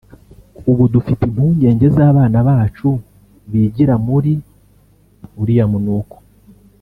[0.69, 2.89] ubu dufite impungenge z’abana bacu
[3.51, 4.33] bigira muri
[5.41, 6.15] uriya munuko